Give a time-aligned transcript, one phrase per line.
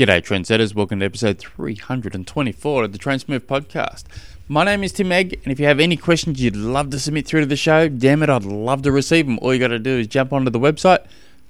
[0.00, 0.74] G'day, trendsetters.
[0.74, 4.04] Welcome to episode 324 of the Transmove podcast.
[4.48, 7.26] My name is Tim Egg, and if you have any questions you'd love to submit
[7.26, 9.38] through to the show, damn it, I'd love to receive them.
[9.42, 11.04] All you got to do is jump onto the website,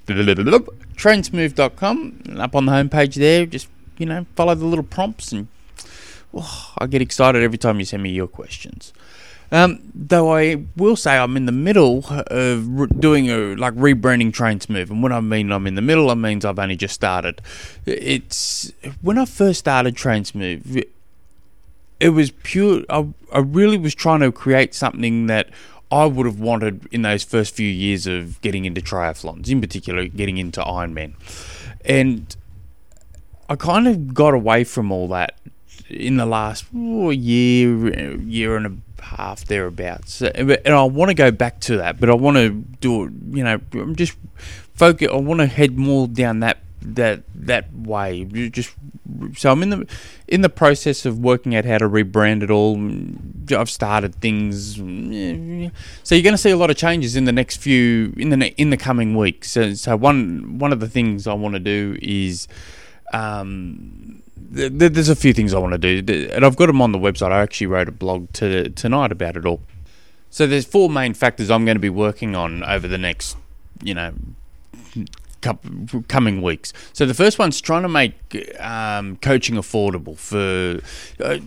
[0.09, 3.69] transmove.com, and up on the homepage there, just,
[3.99, 5.46] you know, follow the little prompts, and
[6.35, 8.92] oh, I get excited every time you send me your questions.
[9.53, 14.32] Um, though I will say I'm in the middle of re- doing a like rebranding
[14.32, 17.42] Transmove, and when I mean I'm in the middle, I means I've only just started.
[17.84, 20.84] It's when I first started Transmove,
[21.98, 22.84] it was pure.
[22.88, 25.50] I, I really was trying to create something that
[25.91, 30.06] I would have wanted in those first few years of getting into triathlons, in particular
[30.06, 31.14] getting into Ironman,
[31.84, 32.36] and
[33.48, 35.41] I kind of got away from all that
[35.88, 40.22] in the last oh, year, year and a half thereabouts.
[40.22, 43.12] And I want to go back to that, but I want to do it.
[43.30, 44.16] You know, I'm just
[44.74, 45.08] focus.
[45.12, 48.24] I want to head more down that that that way.
[48.24, 48.74] Just
[49.36, 49.86] so I'm in the
[50.28, 52.78] in the process of working out how to rebrand it all.
[53.58, 57.56] I've started things, so you're going to see a lot of changes in the next
[57.56, 59.50] few in the in the coming weeks.
[59.50, 62.48] So, so one one of the things I want to do is.
[63.12, 66.98] Um, there's a few things I want to do, and I've got them on the
[66.98, 67.31] website.
[67.31, 69.61] I actually wrote a blog to, tonight about it all.
[70.29, 73.37] So there's four main factors I'm going to be working on over the next,
[73.83, 74.12] you know,
[75.41, 76.73] couple, coming weeks.
[76.93, 78.15] So the first one's trying to make
[78.61, 80.81] um, coaching affordable for.
[81.25, 81.39] Uh,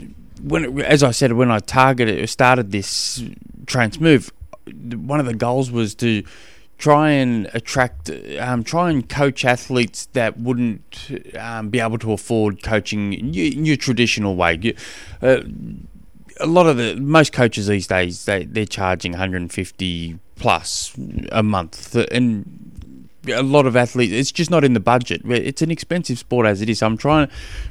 [0.41, 3.23] when, as I said, when I targeted started this
[3.65, 4.31] Transmove,
[4.65, 6.23] one of the goals was to
[6.77, 12.63] try and attract, um, try and coach athletes that wouldn't um, be able to afford
[12.63, 14.73] coaching in your traditional way.
[15.21, 15.41] Uh,
[16.39, 20.93] a lot of the most coaches these days they they're charging 150 plus
[21.31, 25.21] a month, and a lot of athletes it's just not in the budget.
[25.25, 26.81] It's an expensive sport as it is.
[26.81, 27.29] I'm trying,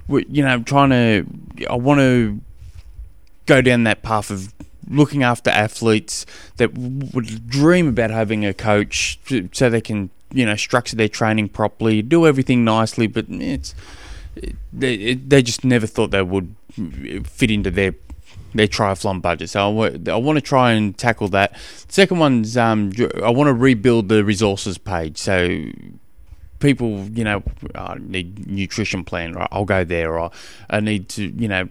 [0.08, 1.26] you know, I'm trying to.
[1.68, 2.40] I want to
[3.46, 4.52] go down that path of
[4.92, 6.26] looking after athletes
[6.56, 9.18] that would dream about having a coach
[9.52, 13.74] so they can you know structure their training properly, do everything nicely, but it's
[14.72, 16.54] they they just never thought they would
[17.24, 17.94] fit into their
[18.54, 19.50] their triathlon budget.
[19.50, 21.56] So I, I want to try and tackle that.
[21.88, 22.92] Second one's um,
[23.22, 25.18] I want to rebuild the resources page.
[25.18, 25.64] So
[26.58, 27.42] people, you know,
[27.74, 29.48] I need nutrition plan, right?
[29.50, 30.30] I'll go there, or
[30.70, 31.68] I need to, you know,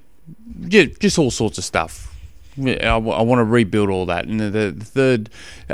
[0.70, 2.12] just all sorts of stuff
[2.58, 4.26] I, I want to rebuild all that.
[4.26, 5.30] And the, the third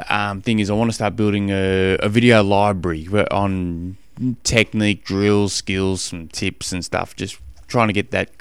[0.10, 3.98] um, thing is I want to start building a, a video library on
[4.44, 7.16] technique, drills, skills, some tips and stuff.
[7.16, 8.32] Just trying to get that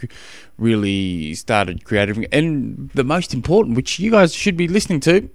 [0.58, 2.22] really started creative.
[2.32, 5.28] And the most important, which you guys should be listening to,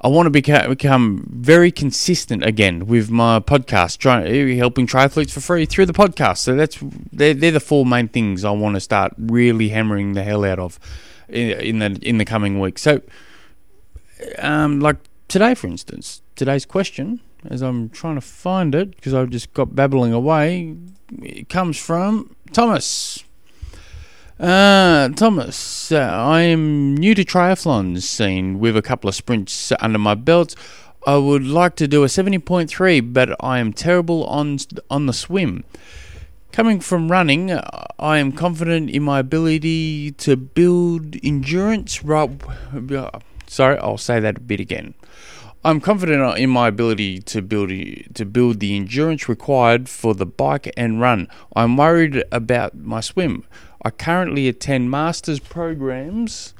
[0.00, 5.40] I want to become, become very consistent again with my podcast, trying helping triathletes for
[5.40, 6.38] free through the podcast.
[6.38, 6.78] So that's
[7.12, 10.58] they're, they're the four main things I want to start really hammering the hell out
[10.58, 10.78] of
[11.28, 12.82] in, the in the coming weeks.
[12.82, 13.00] So,
[14.38, 14.96] um, like
[15.28, 19.74] today, for instance, today's question, as I'm trying to find it because I've just got
[19.74, 20.76] babbling away,
[21.22, 23.24] it comes from Thomas.
[24.38, 29.98] Uh, Thomas, uh, I am new to triathlons scene with a couple of sprints under
[29.98, 30.54] my belt.
[31.06, 34.58] I would like to do a 70.3, but I am terrible on
[34.90, 35.64] on the swim.
[36.56, 37.50] Coming from running,
[37.98, 42.02] I am confident in my ability to build endurance.
[42.02, 42.30] Right,
[42.92, 43.10] uh,
[43.46, 44.94] sorry, I'll say that a bit again.
[45.62, 50.72] I'm confident in my ability to build to build the endurance required for the bike
[50.78, 51.28] and run.
[51.54, 53.44] I'm worried about my swim.
[53.84, 56.54] I currently attend masters programs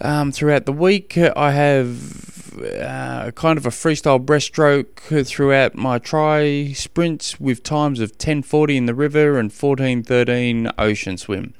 [0.00, 1.16] um, throughout the week.
[1.18, 8.18] I have uh, kind of a freestyle breaststroke throughout my tri sprints with times of
[8.18, 11.54] 10:40 in the river and 14:13 ocean swim.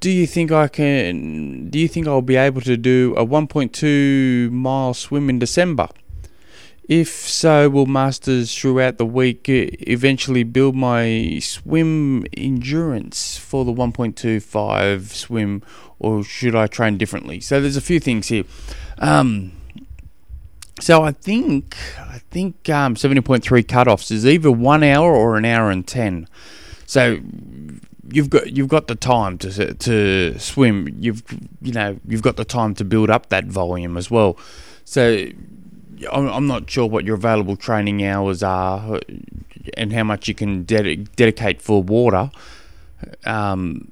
[0.00, 1.70] Do you think I can?
[1.70, 5.88] Do you think I'll be able to do a 1.2 mile swim in December?
[6.88, 15.10] If so, will masters throughout the week eventually build my swim endurance for the 1.25
[15.10, 15.62] swim,
[15.98, 17.40] or should I train differently?
[17.40, 18.44] So there's a few things here.
[18.98, 19.52] Um,
[20.80, 25.36] so I think I think um, seventy point three cutoffs is either one hour or
[25.36, 26.28] an hour and ten.
[26.86, 27.18] So
[28.10, 30.88] you've got you've got the time to to swim.
[31.00, 31.22] You've
[31.60, 34.38] you know you've got the time to build up that volume as well.
[34.84, 35.26] So
[36.12, 39.00] I'm, I'm not sure what your available training hours are
[39.76, 42.30] and how much you can ded- dedicate for water.
[43.26, 43.90] Um,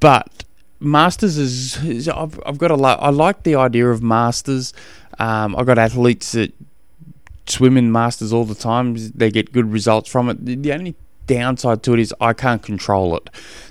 [0.00, 0.44] but
[0.80, 2.98] masters is, is I've, I've got a lot.
[3.02, 4.72] I like the idea of masters.
[5.18, 6.52] Um, I've got athletes that
[7.46, 8.96] swim in masters all the time.
[9.14, 10.62] They get good results from it.
[10.62, 10.94] The, only
[11.26, 13.30] downside to it is I can't control it.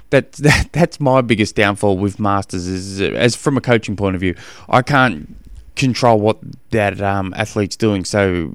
[0.10, 4.22] That, that that's my biggest downfall with masters is as from a coaching point of
[4.22, 4.36] view,
[4.70, 5.36] I can't
[5.76, 6.38] control what
[6.72, 8.04] that um, athlete's doing.
[8.04, 8.54] So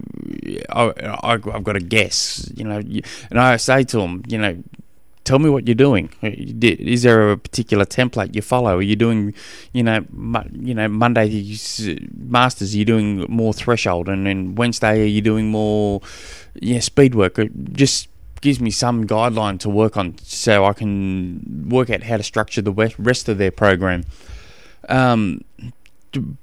[0.68, 2.82] I, I, I've got to guess, you know.
[3.30, 4.62] And I say to them, you know,
[5.24, 6.10] tell me what you're doing.
[6.22, 8.78] Is there a particular template you follow?
[8.78, 9.34] Are you doing,
[9.72, 10.04] you know,
[10.52, 11.56] you know, Monday
[12.16, 12.74] masters?
[12.74, 16.00] Are you doing more threshold, and then Wednesday are you doing more,
[16.54, 17.38] yeah, speed work?
[17.38, 18.08] It just
[18.40, 22.60] gives me some guideline to work on, so I can work out how to structure
[22.60, 24.04] the rest of their program.
[24.88, 25.44] Um,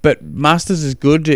[0.02, 1.30] but masters is good.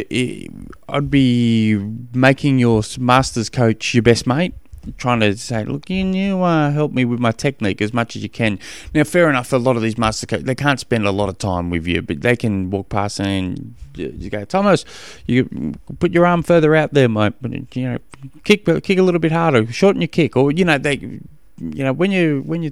[0.90, 1.76] I'd be
[2.14, 4.54] making your masters coach your best mate
[4.98, 8.24] trying to say, look, can you uh, help me with my technique as much as
[8.24, 8.60] you can?
[8.94, 11.38] Now, fair enough, a lot of these master coaches, they can't spend a lot of
[11.38, 14.86] time with you, but they can walk past and you go, Thomas,
[15.28, 17.34] you put your arm further out there, mate.
[17.74, 17.98] You know,
[18.44, 21.94] kick, kick a little bit harder, shorten your kick, or you know, they, you know,
[21.94, 22.72] when you when you,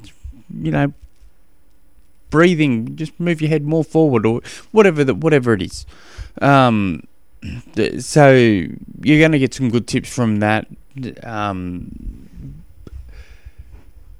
[0.54, 0.94] you know,
[2.30, 4.42] breathing, just move your head more forward, or
[4.72, 5.86] whatever the, whatever it is.
[6.42, 7.04] Um,
[8.00, 10.68] so you're going to get some good tips from that
[11.24, 12.64] um,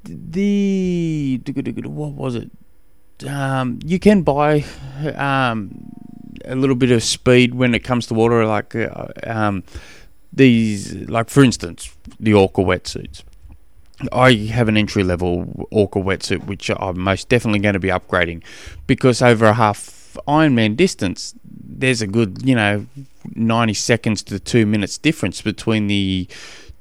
[0.04, 1.42] the
[1.86, 2.52] what was it?
[3.28, 4.66] Um, you can buy
[5.16, 5.92] um,
[6.46, 9.64] a little bit of speed when it comes to water, like uh, um,
[10.34, 13.24] these, like for instance, the Orca wetsuits.
[14.12, 18.44] I have an entry level Orca wetsuit, which I'm most definitely going to be upgrading
[18.88, 21.36] because over a half Ironman distance,
[21.82, 22.86] there's a good, you know,
[23.36, 26.28] 90 seconds to two minutes difference between the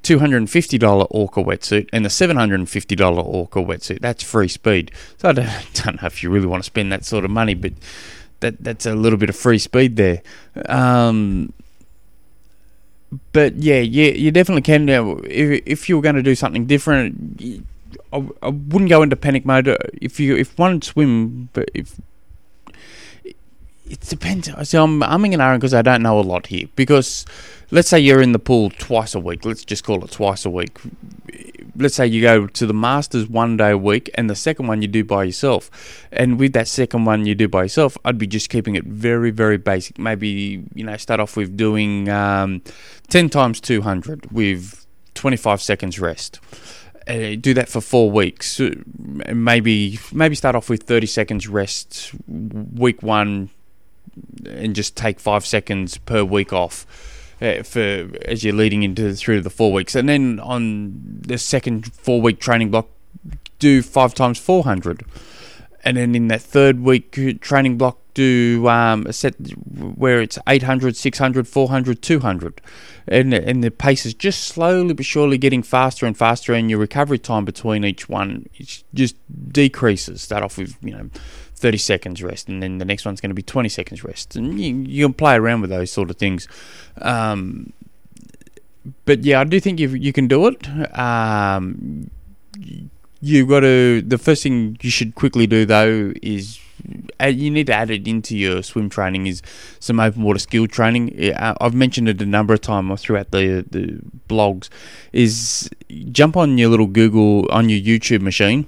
[0.03, 3.99] $250 Orca wetsuit and the $750 Orca wetsuit.
[3.99, 4.91] That's free speed.
[5.17, 7.53] So I don't, don't, know if you really want to spend that sort of money,
[7.53, 7.73] but
[8.39, 10.21] that that's a little bit of free speed there.
[10.67, 11.53] Um,
[13.33, 14.89] but yeah, yeah, you definitely can.
[14.89, 17.41] If, if you were going to do something different,
[18.13, 19.67] I, I wouldn't go into panic mode.
[20.01, 21.99] If you if one swim, but if
[23.91, 24.49] it depends.
[24.69, 26.67] So I'm umming and ahhing because I don't know a lot here.
[26.75, 27.25] Because
[27.71, 29.43] let's say you're in the pool twice a week.
[29.43, 30.79] Let's just call it twice a week.
[31.75, 34.81] Let's say you go to the Masters one day a week, and the second one
[34.81, 35.69] you do by yourself.
[36.11, 39.31] And with that second one you do by yourself, I'd be just keeping it very,
[39.31, 39.99] very basic.
[39.99, 42.61] Maybe you know start off with doing um,
[43.09, 46.39] ten times two hundred with twenty five seconds rest.
[47.07, 48.61] Uh, do that for four weeks.
[48.97, 52.13] Maybe maybe start off with thirty seconds rest.
[52.27, 53.49] Week one,
[54.45, 56.85] and just take five seconds per week off.
[57.41, 61.39] Uh, for as you're leading into through to the four weeks, and then on the
[61.39, 62.87] second four week training block,
[63.57, 65.03] do five times four hundred,
[65.83, 69.35] and then in that third week training block, do um, a set
[69.95, 72.61] where it's 800, 600, 400, 200.
[73.07, 76.79] And, and the pace is just slowly but surely getting faster and faster, and your
[76.79, 78.47] recovery time between each one
[78.93, 79.15] just
[79.51, 80.21] decreases.
[80.21, 81.09] Start off with, you know,
[81.61, 84.35] 30 seconds rest, and then the next one's going to be 20 seconds rest.
[84.35, 86.47] And you, you can play around with those sort of things.
[87.01, 87.71] Um,
[89.05, 90.67] but yeah, I do think you, you can do it.
[90.97, 92.09] Um,
[93.21, 96.59] you've got to, the first thing you should quickly do though is
[97.23, 99.43] you need to add it into your swim training is
[99.79, 101.31] some open water skill training.
[101.37, 104.69] I've mentioned it a number of times throughout the the blogs.
[105.13, 105.69] Is
[106.11, 108.67] jump on your little Google on your YouTube machine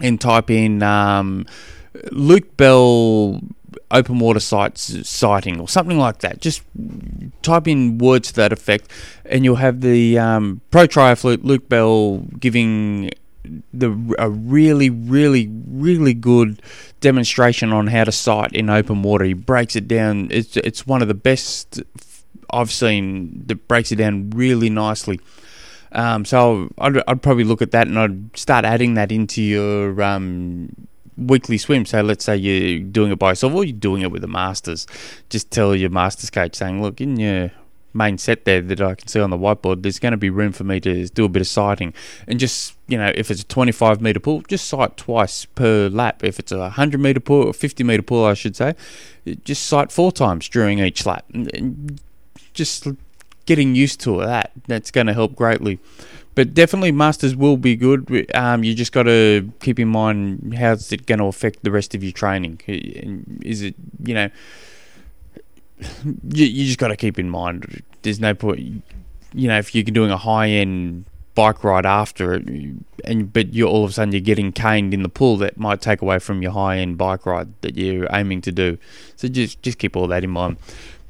[0.00, 1.46] and type in um,
[2.10, 3.40] Luke Bell
[3.90, 6.40] open water sites sighting or something like that.
[6.40, 6.62] Just
[7.42, 8.90] type in words to that effect,
[9.24, 13.10] and you'll have the um, pro triathlete Luke Bell giving
[13.72, 16.62] the a really, really, really good
[17.00, 19.24] demonstration on how to sight in open water.
[19.24, 20.28] He breaks it down.
[20.30, 21.80] It's it's one of the best
[22.52, 25.20] I've seen that breaks it down really nicely.
[25.92, 30.00] Um, so I'd, I'd probably look at that and I'd start adding that into your
[30.02, 30.70] um,
[31.20, 31.84] weekly swim.
[31.84, 34.86] So let's say you're doing it by yourself or you're doing it with the masters.
[35.28, 37.50] Just tell your masters coach saying, look, in your
[37.92, 40.52] main set there that I can see on the whiteboard, there's going to be room
[40.52, 41.92] for me to do a bit of sighting.
[42.26, 46.22] And just, you know, if it's a 25 metre pool, just sight twice per lap.
[46.24, 48.74] If it's a 100 metre pool, or 50 metre pool, I should say,
[49.44, 51.24] just sight four times during each lap.
[51.34, 52.00] And
[52.54, 52.86] just
[53.46, 55.80] getting used to that, that's going to help greatly.
[56.34, 58.30] But definitely, masters will be good.
[58.34, 61.94] Um, you just got to keep in mind how's it going to affect the rest
[61.94, 62.60] of your training.
[63.42, 64.30] Is it you know?
[65.80, 67.82] You, you just got to keep in mind.
[68.02, 68.82] There's no point.
[69.32, 72.46] You know, if you're doing a high end bike ride after it,
[73.04, 75.80] and but you're all of a sudden you're getting caned in the pool, that might
[75.80, 78.78] take away from your high end bike ride that you're aiming to do.
[79.16, 80.58] So just just keep all that in mind.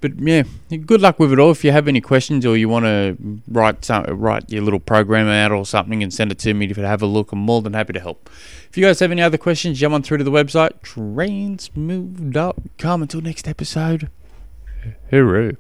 [0.01, 0.45] But yeah,
[0.87, 1.51] good luck with it all.
[1.51, 3.17] If you have any questions or you want to
[3.49, 6.75] write some, write your little program out or something and send it to me to
[6.87, 8.31] have a look, I'm more than happy to help.
[8.69, 13.03] If you guys have any other questions, jump on through to the website transmove.com.
[13.03, 14.11] Until next episode,
[15.11, 15.57] hooray.